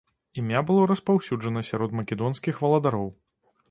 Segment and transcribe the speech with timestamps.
[0.43, 3.09] Імя было распаўсюджана сярод македонскіх валадароў.